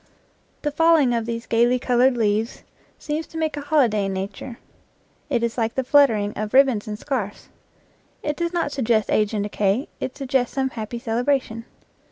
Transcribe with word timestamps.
The 0.63 0.71
falling 0.71 1.13
of 1.13 1.27
these 1.27 1.45
gayly 1.45 1.77
colored 1.77 2.17
leaves 2.17 2.63
seems 2.97 3.27
to 3.27 3.37
85 3.37 3.37
IN 3.37 3.37
FIELD 3.37 3.37
AND 3.37 3.39
WOOD 3.39 3.39
make 3.39 3.57
a 3.57 3.67
holiday 3.69 4.05
in 4.07 4.13
nature; 4.13 4.59
it 5.29 5.43
is 5.43 5.57
like 5.59 5.75
the 5.75 5.83
fluttering 5.83 6.33
of 6.35 6.55
ribbons 6.55 6.87
and 6.87 6.97
scarfs; 6.97 7.49
it 8.23 8.35
does 8.35 8.51
not 8.51 8.71
suggest 8.71 9.11
age 9.11 9.35
and 9.35 9.43
decay; 9.43 9.89
it 9.99 10.17
suggests 10.17 10.55
some 10.55 10.71
happy 10.71 10.97
celebration. 10.97 11.65